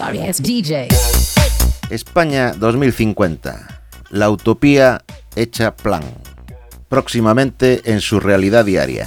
[0.00, 0.88] Sorry, DJ.
[1.90, 3.82] España 2050.
[4.08, 5.04] La utopía
[5.36, 6.02] hecha plan.
[6.88, 9.06] Próximamente en su realidad diaria.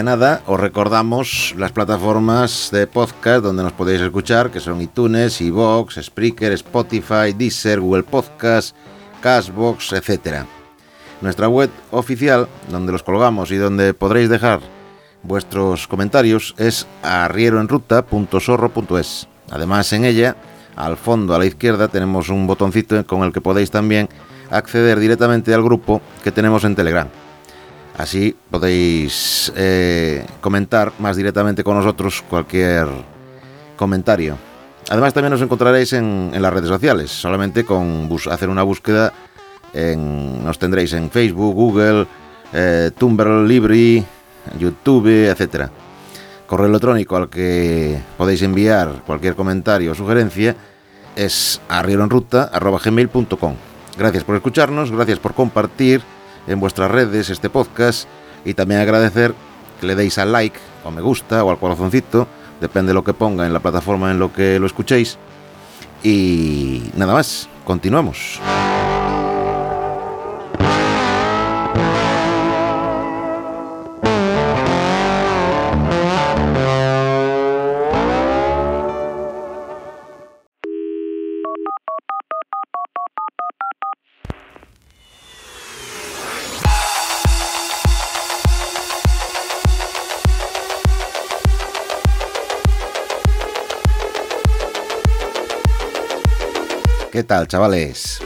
[0.00, 5.42] De nada, os recordamos las plataformas de podcast donde nos podéis escuchar, que son iTunes,
[5.42, 8.74] iVoox, Spreaker, Spotify, Deezer, Google Podcast,
[9.20, 10.46] Cashbox, etc.
[11.20, 14.60] Nuestra web oficial, donde los colgamos y donde podréis dejar
[15.22, 19.28] vuestros comentarios, es arrieroenruta.sorro.es.
[19.50, 20.34] Además, en ella,
[20.76, 24.08] al fondo a la izquierda, tenemos un botoncito con el que podéis también
[24.50, 27.10] acceder directamente al grupo que tenemos en Telegram.
[27.96, 32.86] Así podéis eh, comentar más directamente con nosotros cualquier
[33.76, 34.36] comentario.
[34.88, 37.10] Además también nos encontraréis en, las redes sociales.
[37.10, 39.12] Solamente con hacer una búsqueda
[39.72, 42.06] en- nos tendréis en Facebook, Google,
[42.52, 44.04] eh, Tumblr, Libri,
[44.58, 45.68] YouTube, etc.
[46.46, 50.56] Correo electrónico al que podéis enviar cualquier comentario o sugerencia
[51.14, 53.54] es arrieroenruta.gmail.com
[53.98, 56.00] Gracias por escucharnos, gracias por compartir
[56.50, 58.08] en vuestras redes este podcast
[58.44, 59.34] y también agradecer
[59.80, 62.26] que le deis al like o me gusta o al corazoncito,
[62.60, 65.18] depende de lo que ponga en la plataforma en lo que lo escuchéis.
[66.02, 68.40] Y nada más, continuamos.
[97.20, 98.18] ¿Qué tal, chavales?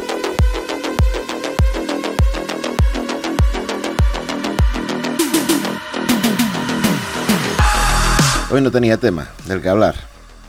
[8.52, 9.96] Hoy no tenía tema del que hablar,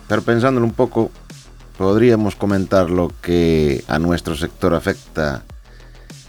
[0.08, 1.10] pero pensándolo un poco,
[1.80, 5.42] podríamos comentar lo que a nuestro sector afecta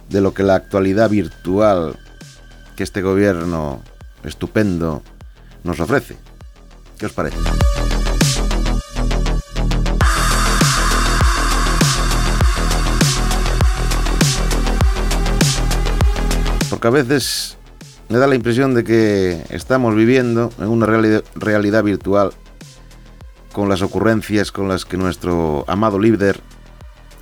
[0.09, 1.99] de lo que la actualidad virtual
[2.76, 3.82] que este gobierno
[4.25, 5.03] estupendo
[5.65, 6.16] nos ofrece.
[6.97, 7.37] ¿Qué os parece?
[16.76, 17.56] Porque a veces
[18.10, 22.34] me da la impresión de que estamos viviendo en una reali- realidad virtual
[23.50, 26.38] con las ocurrencias con las que nuestro amado líder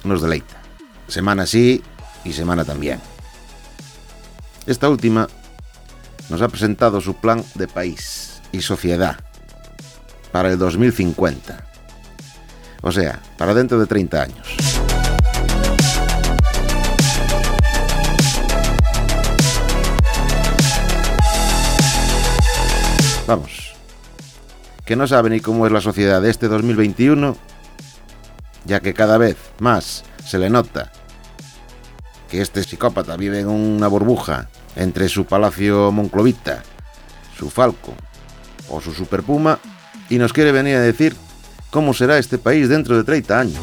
[0.03, 0.61] nos deleita.
[1.07, 1.85] Semana sí
[2.25, 2.99] y semana también.
[4.67, 5.29] Esta última
[6.31, 9.21] nos ha presentado su plan de país y sociedad
[10.33, 11.65] para el 2050.
[12.83, 14.74] O sea, para dentro de 30 años.
[23.27, 23.75] Vamos.
[24.85, 27.37] Que no sabe ni cómo es la sociedad de este 2021,
[28.67, 30.93] ya que cada vez más se le nota
[32.29, 36.63] que este psicópata vive en una burbuja entre su palacio Monclovita,
[37.39, 37.95] su Falco
[38.69, 39.59] o su Superpuma
[40.11, 41.17] y nos quiere venir a decir
[41.71, 43.61] cómo será este país dentro de 30 años.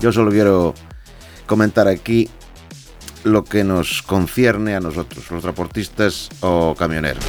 [0.00, 0.74] Yo solo quiero
[1.46, 2.28] comentar aquí
[3.24, 7.24] lo que nos concierne a nosotros, los transportistas o camioneros.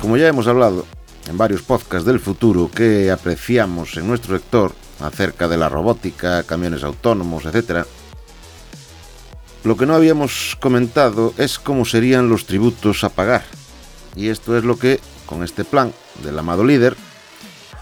[0.00, 0.86] Como ya hemos hablado
[1.28, 6.82] en varios podcasts del futuro que apreciamos en nuestro sector acerca de la robótica, camiones
[6.82, 7.86] autónomos, etc.,
[9.64, 13.42] lo que no habíamos comentado es cómo serían los tributos a pagar
[14.14, 15.92] Y esto es lo que, con este plan
[16.22, 16.96] del amado líder,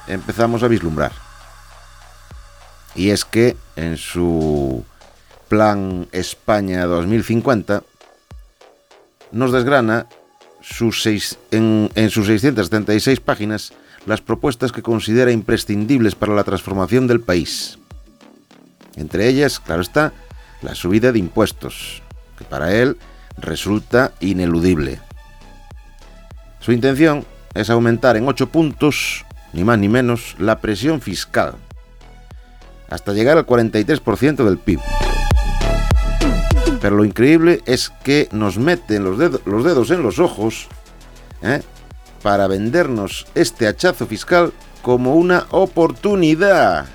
[0.09, 1.13] empezamos a vislumbrar.
[2.95, 4.85] Y es que en su
[5.49, 7.83] plan España 2050
[9.33, 10.07] nos desgrana
[10.63, 13.73] sus seis, en, en sus 676 páginas
[14.07, 17.79] las propuestas que considera imprescindibles para la transformación del país.
[18.97, 20.13] Entre ellas, claro está,
[20.63, 22.03] la subida de impuestos,
[22.39, 22.97] que para él
[23.37, 25.01] resulta ineludible.
[26.61, 27.25] Su intención
[27.55, 31.57] es aumentar en 8 puntos, ni más ni menos, la presión fiscal,
[32.89, 34.81] hasta llegar al 43% del PIB.
[36.81, 40.69] Pero lo increíble es que nos meten los, los dedos en los ojos
[41.43, 41.63] ¿eh?
[42.23, 44.53] para vendernos este hachazo fiscal
[44.83, 46.87] como una oportunidad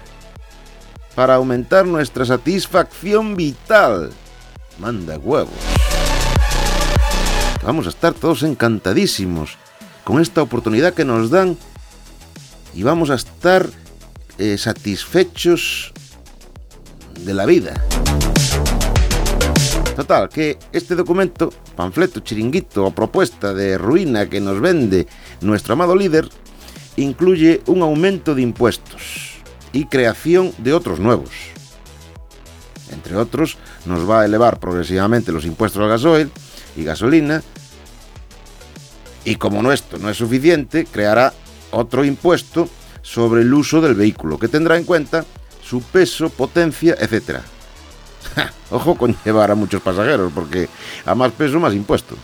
[1.16, 4.12] para aumentar nuestra satisfacción vital.
[4.80, 5.54] Manda huevos.
[7.64, 9.58] Vamos a estar todos encantadísimos
[10.04, 11.58] con esta oportunidad que nos dan
[12.74, 13.68] y vamos a estar
[14.38, 15.94] eh, satisfechos
[17.20, 17.74] de la vida.
[19.96, 25.08] Total, que este documento, panfleto, chiringuito o propuesta de ruina que nos vende
[25.42, 26.30] nuestro amado líder,
[26.96, 29.38] incluye un aumento de impuestos
[29.74, 31.30] y creación de otros nuevos.
[32.92, 36.32] Entre otros, nos va a elevar progresivamente los impuestos al gasoil
[36.76, 37.44] y gasolina,
[39.24, 41.34] y como esto no es suficiente, creará
[41.72, 42.68] otro impuesto
[43.02, 45.26] sobre el uso del vehículo, que tendrá en cuenta
[45.64, 47.40] su peso, potencia, etc.
[48.72, 50.70] Ojo con llevar a muchos pasajeros, porque
[51.06, 52.16] a más peso, más impuesto.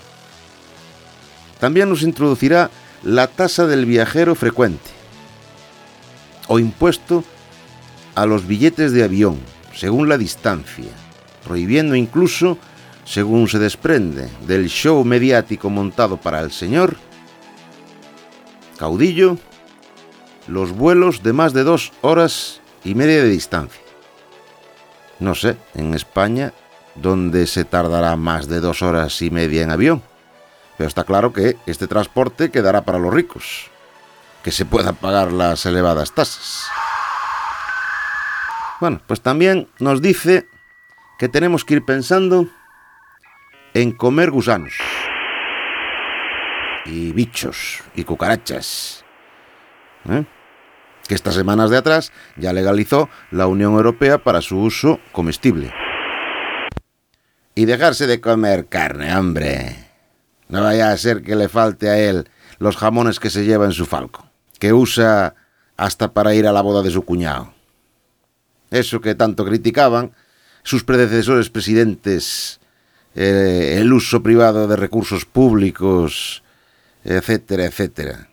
[1.59, 2.69] También nos introducirá
[3.03, 4.91] la tasa del viajero frecuente
[6.47, 7.23] o impuesto
[8.15, 9.39] a los billetes de avión,
[9.75, 10.89] según la distancia,
[11.43, 12.57] prohibiendo incluso,
[13.05, 16.97] según se desprende del show mediático montado para el señor,
[18.77, 19.37] caudillo,
[20.47, 23.81] los vuelos de más de dos horas y media de distancia.
[25.19, 26.53] No sé, en España,
[26.95, 30.03] ¿dónde se tardará más de dos horas y media en avión?
[30.77, 33.71] Pero está claro que este transporte quedará para los ricos,
[34.43, 36.67] que se puedan pagar las elevadas tasas.
[38.79, 40.47] Bueno, pues también nos dice
[41.17, 42.47] que tenemos que ir pensando
[43.73, 44.73] en comer gusanos
[46.85, 49.03] y bichos y cucarachas.
[50.09, 50.25] ¿Eh?
[51.07, 55.73] Que estas semanas de atrás ya legalizó la Unión Europea para su uso comestible.
[57.55, 59.87] Y dejarse de comer carne, hombre.
[60.49, 63.71] No vaya a ser que le falte a él los jamones que se lleva en
[63.71, 65.35] su falco, que usa
[65.75, 67.53] hasta para ir a la boda de su cuñado.
[68.69, 70.13] Eso que tanto criticaban
[70.63, 72.59] sus predecesores presidentes,
[73.15, 76.43] eh, el uso privado de recursos públicos,
[77.03, 78.29] etcétera, etcétera.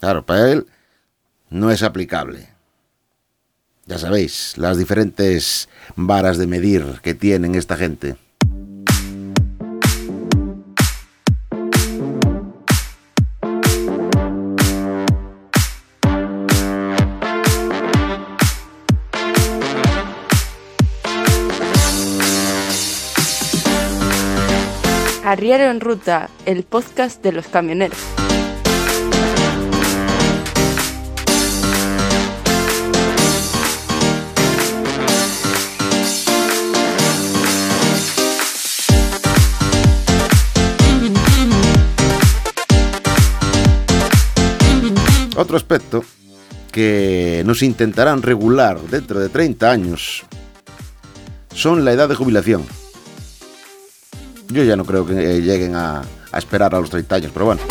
[0.00, 0.66] Claro, para él
[1.50, 2.48] no es aplicable.
[3.86, 8.16] Ya sabéis, las diferentes varas de medir que tienen esta gente.
[25.24, 28.19] Arriero en Ruta, el podcast de los camioneros.
[45.50, 46.04] Otro aspecto
[46.70, 50.22] que nos intentarán regular dentro de 30 años
[51.52, 52.64] son la edad de jubilación.
[54.46, 56.02] Yo ya no creo que lleguen a,
[56.38, 57.62] esperar a los 30 años, pero bueno.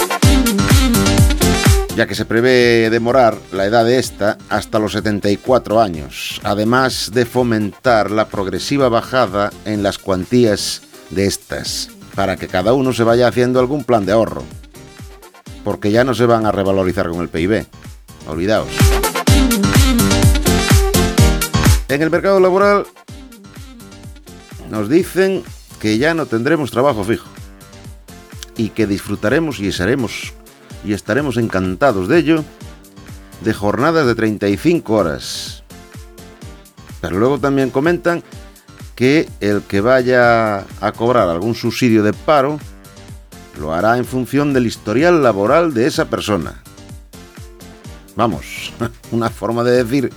[1.95, 7.25] Ya que se prevé demorar la edad de esta hasta los 74 años, además de
[7.25, 10.81] fomentar la progresiva bajada en las cuantías
[11.11, 14.43] de estas, para que cada uno se vaya haciendo algún plan de ahorro
[15.63, 17.65] porque ya no se van a revalorizar con el PIB.
[18.27, 18.69] Olvidaos.
[21.87, 22.85] En el mercado laboral
[24.69, 25.43] nos dicen
[25.79, 27.27] que ya no tendremos trabajo fijo
[28.57, 30.33] y que disfrutaremos y seremos
[30.83, 32.43] y estaremos encantados de ello
[33.41, 35.63] de jornadas de 35 horas.
[37.01, 38.23] Pero luego también comentan
[38.95, 42.59] que el que vaya a cobrar algún subsidio de paro
[43.59, 46.63] lo hará en función del historial laboral de esa persona.
[48.15, 48.73] Vamos,
[49.11, 50.11] una forma de decir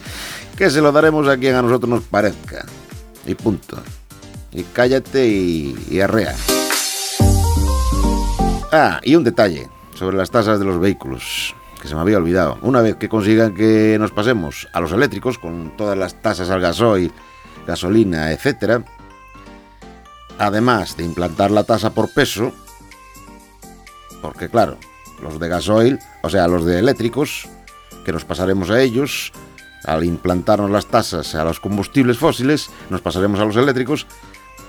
[0.56, 2.64] que se lo daremos a quien a nosotros nos parezca.
[3.26, 3.78] Y punto.
[4.52, 6.34] Y cállate y, y arrea.
[8.70, 12.58] Ah, y un detalle sobre las tasas de los vehículos, que se me había olvidado.
[12.62, 16.60] Una vez que consigan que nos pasemos a los eléctricos, con todas las tasas al
[16.60, 17.12] gasoil,
[17.66, 18.84] gasolina, etcétera,
[20.38, 22.52] además de implantar la tasa por peso,
[24.22, 24.78] porque claro,
[25.20, 27.48] los de gasoil, o sea, los de eléctricos,
[28.04, 29.32] que nos pasaremos a ellos,
[29.84, 34.06] al implantarnos las tasas a los combustibles fósiles, nos pasaremos a los eléctricos,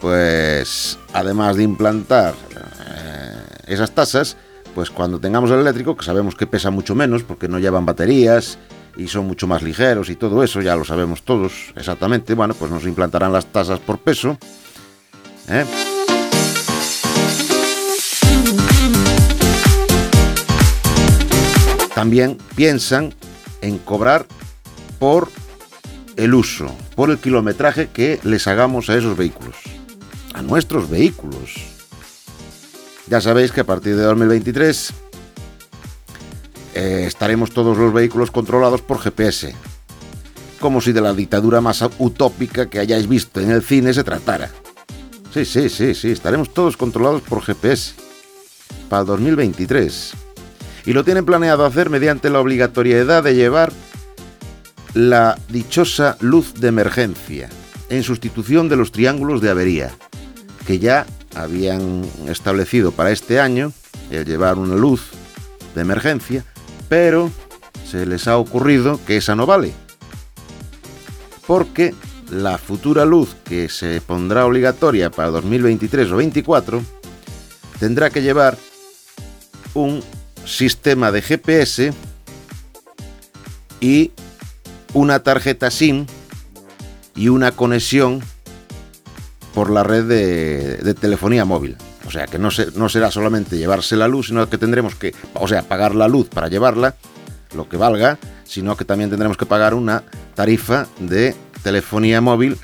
[0.01, 2.33] pues además de implantar
[2.87, 3.33] eh,
[3.67, 4.35] esas tasas,
[4.75, 8.57] pues cuando tengamos el eléctrico, que sabemos que pesa mucho menos porque no llevan baterías
[8.97, 12.71] y son mucho más ligeros y todo eso, ya lo sabemos todos exactamente, bueno, pues
[12.71, 14.37] nos implantarán las tasas por peso.
[15.47, 15.92] ¿eh?
[21.95, 23.13] También piensan
[23.61, 24.25] en cobrar
[24.99, 25.29] por
[26.15, 29.55] el uso, por el kilometraje que les hagamos a esos vehículos,
[30.33, 31.53] a nuestros vehículos.
[33.07, 34.93] Ya sabéis que a partir de 2023
[36.75, 39.53] eh, estaremos todos los vehículos controlados por GPS,
[40.59, 44.49] como si de la dictadura más utópica que hayáis visto en el cine se tratara.
[45.33, 47.93] Sí, sí, sí, sí, estaremos todos controlados por GPS
[48.87, 50.22] para el 2023.
[50.85, 53.71] Y lo tienen planeado hacer mediante la obligatoriedad de llevar
[54.93, 57.49] la dichosa luz de emergencia,
[57.89, 59.91] en sustitución de los triángulos de avería,
[60.67, 63.71] que ya habían establecido para este año
[64.11, 65.01] el llevar una luz
[65.73, 66.45] de emergencia,
[66.89, 67.31] pero
[67.89, 69.73] se les ha ocurrido que esa no vale.
[71.47, 71.93] Porque
[72.29, 76.81] la futura luz que se pondrá obligatoria para 2023 o 2024
[77.79, 78.57] tendrá que llevar
[79.73, 80.01] un
[80.45, 81.93] sistema de GPS
[83.79, 84.11] y
[84.93, 86.05] una tarjeta SIM
[87.15, 88.21] y una conexión
[89.53, 91.77] por la red de, telefonía móvil.
[92.05, 95.47] O sea que no, no será solamente llevarse la luz, sino que tendremos que, o
[95.47, 96.95] sea, pagar la luz para llevarla,
[97.55, 100.03] lo que valga, sino que también tendremos que pagar una
[100.35, 102.57] tarifa de telefonía móvil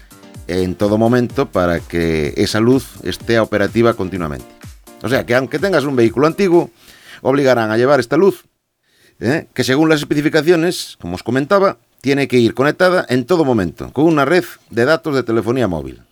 [0.47, 4.47] en todo momento para que esa luz esté operativa continuamente.
[5.01, 6.71] O sea que aunque tengas un vehículo antiguo,
[7.21, 8.45] obligarán a llevar esta luz,
[9.19, 9.47] ¿eh?
[9.53, 14.05] que según las especificaciones, como os comentaba, tiene que ir conectada en todo momento, con
[14.05, 16.03] una red de datos de telefonía móvil.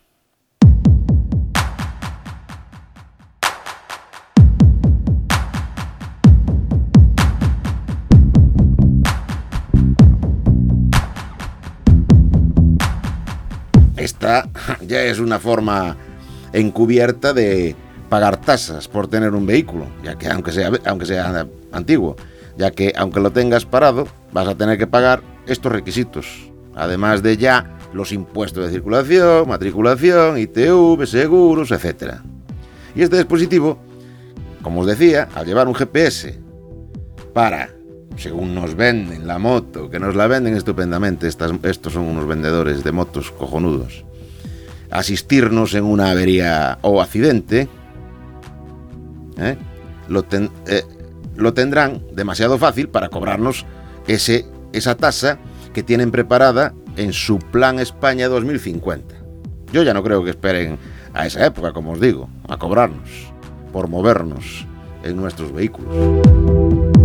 [13.96, 14.50] Esta
[14.82, 15.98] ya es una forma
[16.54, 17.76] encubierta de
[18.10, 22.16] pagar tasas por tener un vehículo, ya que aunque sea, aunque sea antiguo,
[22.58, 27.38] ya que aunque lo tengas parado, vas a tener que pagar estos requisitos, además de
[27.38, 32.16] ya los impuestos de circulación, matriculación, ITV, seguros, etc.
[32.96, 33.78] Y este dispositivo,
[34.62, 36.38] como os decía, al llevar un GPS
[37.34, 37.70] para,
[38.18, 42.92] según nos venden la moto, que nos la venden estupendamente, estos son unos vendedores de
[42.92, 44.04] motos cojonudos,
[44.90, 47.68] asistirnos en una avería o accidente,
[49.40, 49.58] ¿eh?
[50.08, 50.26] lo,
[50.68, 50.84] eh,
[51.36, 53.66] lo tendrán demasiado fácil para cobrarnos
[54.08, 55.40] ese esa tasa
[55.74, 59.16] que tienen preparada en su Plan España 2050.
[59.72, 60.78] Yo ya no creo que esperen
[61.14, 63.10] a esa época, como os digo, a cobrarnos
[63.72, 64.66] por movernos
[65.04, 66.97] en nuestros vehículos.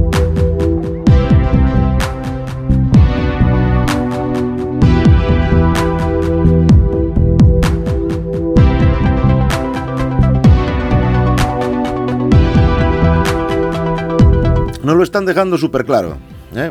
[15.03, 16.17] Lo están dejando súper claro.
[16.55, 16.71] ¿eh?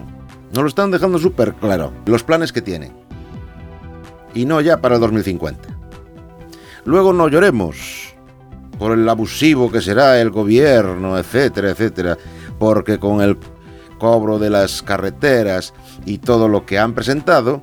[0.54, 2.94] Nos lo están dejando súper claro, los planes que tienen.
[4.34, 5.68] Y no ya para el 2050.
[6.86, 8.16] Luego no lloremos
[8.80, 12.18] por el abusivo que será el gobierno, etcétera, etcétera,
[12.58, 13.38] porque con el
[14.00, 15.74] cobro de las carreteras
[16.06, 17.62] y todo lo que han presentado,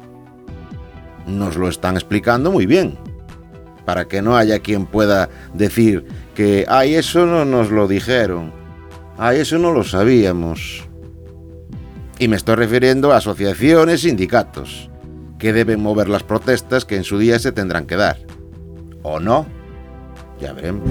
[1.26, 2.98] nos lo están explicando muy bien.
[3.86, 8.52] Para que no haya quien pueda decir que, ay, eso no nos lo dijeron,
[9.18, 10.88] ay, eso no lo sabíamos.
[12.18, 14.90] Y me estoy refiriendo a asociaciones, sindicatos,
[15.38, 18.18] que deben mover las protestas que en su día se tendrán que dar.
[19.02, 19.46] ¿O no?
[20.40, 20.88] Ya veremos.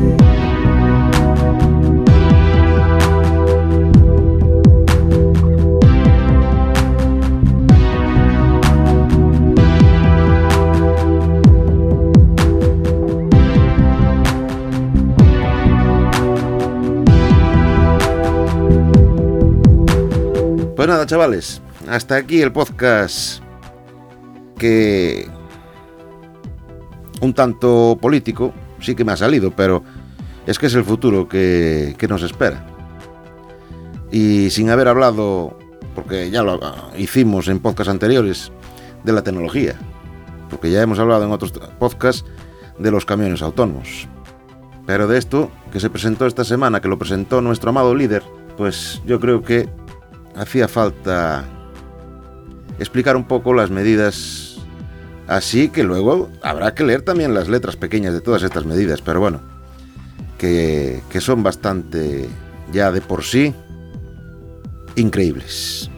[21.08, 23.42] Chavales, hasta aquí el podcast
[24.58, 25.28] que
[27.22, 29.84] un tanto político sí que me ha salido, pero
[30.46, 32.66] es que es el futuro que, nos espera.
[34.12, 35.58] y sin haber hablado,
[35.96, 36.60] porque ya lo
[36.98, 38.52] hicimos en podcasts anteriores,
[39.06, 39.76] de la tecnología,
[40.50, 42.26] porque ya hemos hablado en otros podcasts
[42.78, 44.08] de los camiones autónomos.
[44.86, 48.24] Pero de esto que se presentó esta semana, que lo presentó nuestro amado líder,
[48.58, 49.70] pues yo creo que
[50.38, 51.44] hacía falta
[52.80, 54.58] explicar un poco las medidas,
[55.28, 59.20] así que luego habrá que leer también las letras pequeñas de todas estas medidas, pero
[59.20, 59.42] bueno,
[60.38, 62.30] que, son bastante
[62.72, 63.54] ya de por sí
[64.96, 65.90] increíbles,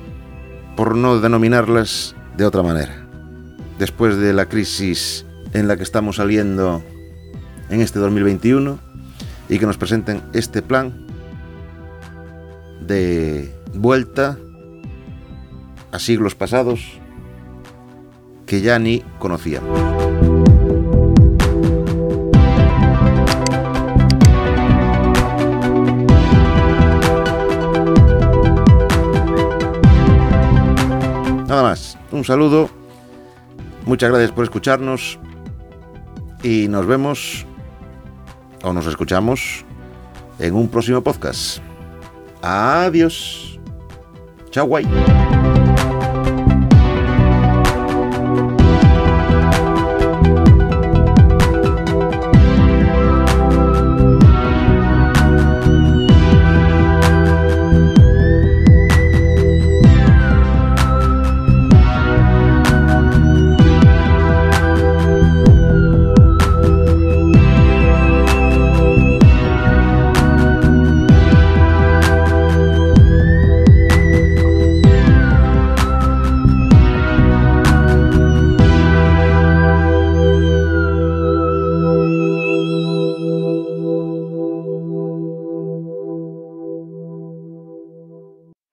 [0.76, 3.06] por no denominarlas de otra manera.
[3.78, 6.82] Después de la crisis en la que estamos saliendo
[7.70, 8.80] en este 2021
[9.50, 11.06] y que nos presenten este plan
[12.82, 14.38] de vuelta
[15.92, 17.00] a siglos pasados
[18.46, 19.80] que ya ni conocíamos.
[31.48, 32.70] Nada más, un saludo,
[33.86, 35.20] muchas gracias por escucharnos
[36.44, 37.46] y nos vemos
[38.62, 39.66] o nos escuchamos
[40.38, 41.60] en un próximo podcast.
[42.42, 43.49] Adiós.
[44.60, 45.39] Chau.